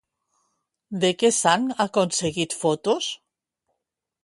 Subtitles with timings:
[1.03, 3.13] De què s'han aconseguit fotos?